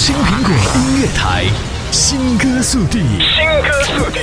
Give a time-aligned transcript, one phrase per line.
[0.00, 1.44] 青苹果音乐台，
[1.90, 4.20] 新歌速递，新歌速递。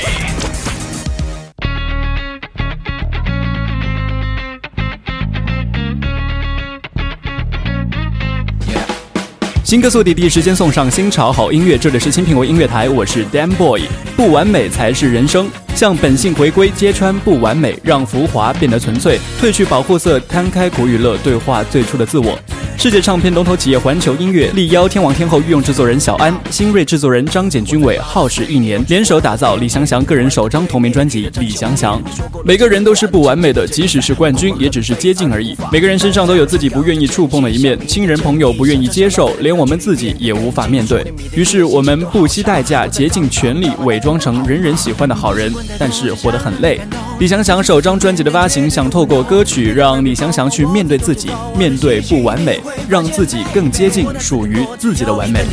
[9.63, 13.83] 新歌速递第一时间送上新潮好音乐，这里是青苹果音乐台，我是 Dan Boy。
[14.15, 22.35] 不完美才是人生，向本性回归，揭穿不完美，让浮华变得纯粹，褪去保护色，摊开苦与乐，对话最初的自我。
[22.77, 31.99] 世界唱片龙头企业环球音乐力邀天王天后御用制作人小安、新锐制作人张简君伟耗时一年，联手打造李祥祥个人首张同名专辑《李祥祥》。
[32.45, 35.57] 每个人都是不完美的，即使是冠军，也只是接近而已。
[35.71, 41.03] 每个人身上都有自己不愿意触碰的一面，亲人朋友不愿意接受，连我们自己也无法面对。
[41.33, 46.79] 于是我们不惜代价，竭尽全力伪装成人人喜欢的好人，但是活得很累。
[47.19, 52.61] 李祥祥首张专辑的发行，想透过歌曲让李祥祥去面对自己，面对不完美。
[52.87, 55.45] 让自己更接近属于自己的完美。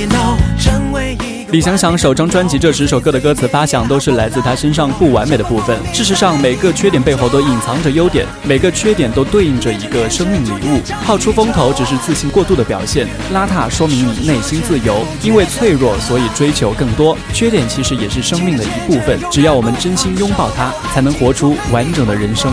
[1.51, 5.79] 李祥祥首张专辑这十首歌的歌词发想都是来自他身上不完美的部分。
[5.93, 10.81] 事实上，每个缺点背后都隐藏着优点，每个缺点都对应着一个生命礼物。
[11.05, 15.07] 好出风头只是自信过度的表现，邋遢说明你内心自由。
[15.23, 17.17] 因为脆弱，所以追求更多。
[17.33, 22.53] 缺点其实也是生命的一部分，只要我们真心拥抱它，才能活出完整的人生。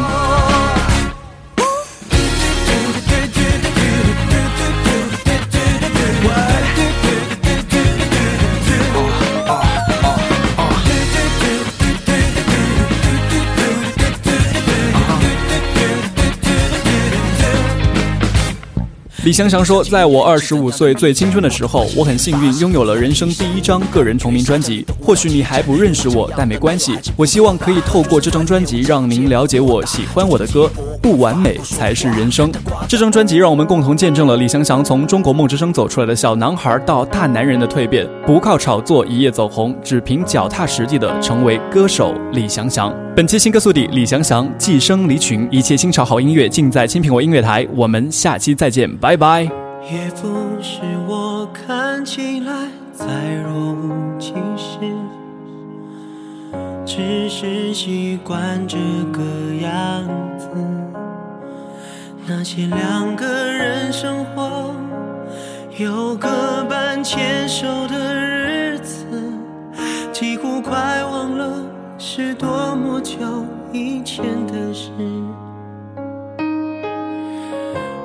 [19.24, 24.84] 李祥祥说：“在我二十五岁最青春的时候，我很幸运拥有了人生第一张个人同名专辑。
[25.00, 26.98] 或许你还不认识我，但没关系。
[27.16, 30.68] 我希望可以透过这张专辑，让您了解我，喜欢我的歌。
[31.04, 32.52] 不完美才是人生。
[32.88, 38.10] 这张专辑让我们共同见证了李祥祥从中国梦之声走出来的小男孩到大男人的蜕变。
[38.26, 42.16] 不靠炒作一夜走红，只凭脚踏实地的成为歌手。
[42.34, 42.92] 李祥祥。
[43.14, 47.68] 本期新歌速递：李祥祥《寄生离群》，一切新潮好音乐尽在青苹果音乐台。
[47.76, 49.42] 我们下期再见，拜拜。
[49.44, 50.30] 也不
[50.62, 50.80] 是
[51.10, 53.06] 我看起来再
[53.44, 54.80] 若无其事，
[56.86, 58.78] 只是习惯这
[59.12, 59.22] 个
[59.62, 60.08] 样
[60.40, 60.48] 子。
[62.26, 64.74] 那些两个人生活
[65.78, 66.30] 有个
[66.70, 69.06] 伴牵手的日子，
[70.14, 71.62] 几乎快忘了
[72.04, 73.16] 是多么久
[73.72, 74.90] 以前的事。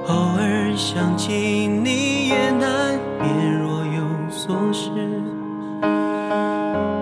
[0.07, 4.91] 偶尔想起你也难免若有所失，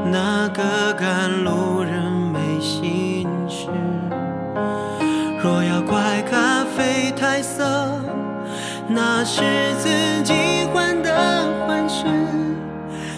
[0.08, 2.00] 那个赶路人
[2.32, 3.66] 没心事。
[5.42, 8.00] 若要怪咖啡太涩，
[8.86, 9.42] 那是
[9.80, 11.12] 自己患得
[11.66, 12.04] 患失。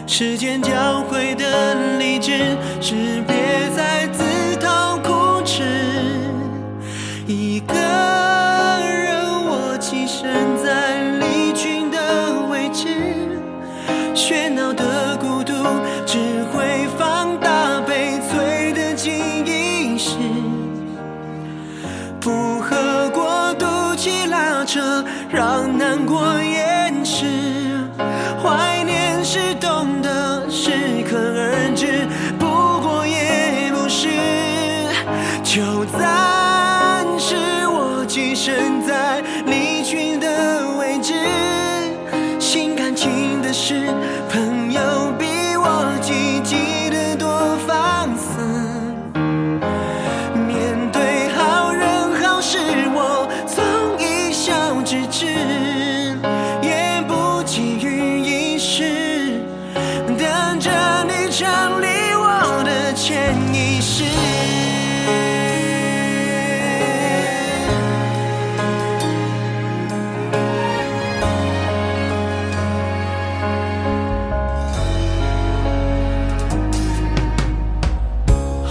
[0.08, 3.15] 时间教会的理智是
[25.30, 26.75] 让难过也
[54.86, 55.26] 直至，
[56.62, 59.40] 也不急于一时，
[60.06, 60.70] 等着
[61.02, 61.44] 你整
[61.82, 64.04] 理我的潜意识。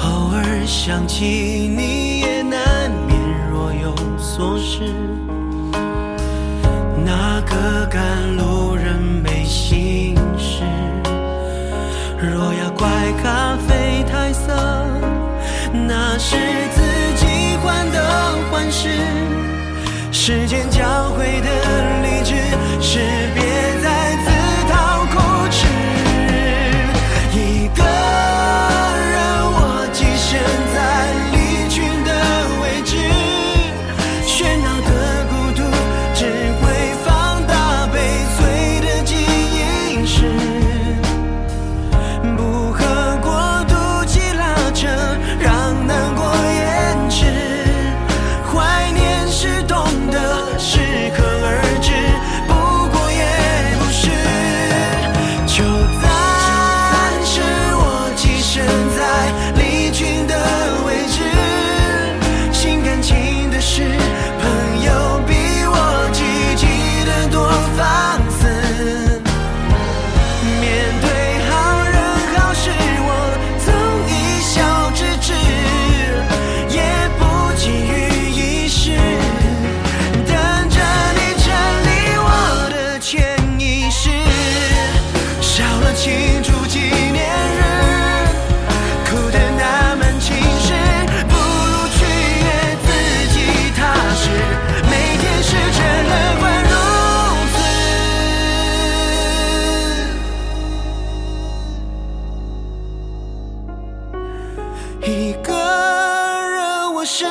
[0.01, 3.19] 偶尔想起你，也难免
[3.51, 4.93] 若有所失。
[15.73, 16.35] 那是
[16.71, 16.81] 自
[17.15, 17.99] 己患得
[18.51, 18.89] 患失。
[20.11, 22.35] 时间教会的理智
[22.81, 22.99] 是
[23.35, 23.64] 别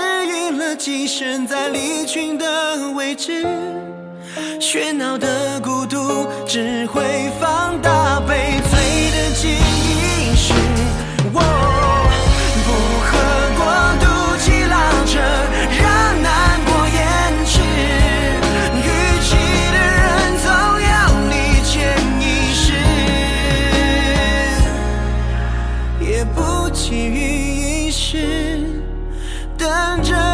[0.05, 3.47] 适应了寄生在人群的位置，
[4.61, 7.03] 喧闹的孤独只会
[7.41, 10.53] 放大悲催的记忆时。
[11.33, 11.41] 不
[13.01, 13.09] 喝
[13.57, 13.65] 过
[14.01, 14.05] 度
[14.39, 14.73] 气浪
[15.07, 15.13] 着，
[15.81, 15.83] 让
[16.23, 16.31] 难
[16.65, 16.99] 过延
[17.47, 17.53] 迟。
[18.81, 18.87] 逾
[19.23, 19.29] 期
[19.73, 20.05] 的人
[20.43, 20.47] 总
[20.83, 20.93] 要
[21.31, 21.33] 你
[21.65, 21.73] 前
[22.21, 22.23] 一
[22.55, 22.65] 世，
[26.01, 28.64] 也不急于一时。
[29.65, 30.34] 等着